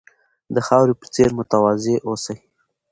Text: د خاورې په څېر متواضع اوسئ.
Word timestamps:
د 0.53 0.57
خاورې 0.67 0.93
په 1.01 1.07
څېر 1.13 1.29
متواضع 1.37 1.95
اوسئ. 2.07 2.37